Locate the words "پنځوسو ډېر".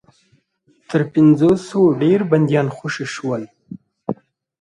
1.13-2.19